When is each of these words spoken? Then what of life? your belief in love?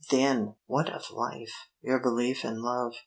Then 0.09 0.55
what 0.65 0.89
of 0.89 1.11
life? 1.11 1.53
your 1.83 1.99
belief 2.01 2.43
in 2.43 2.63
love? 2.63 2.93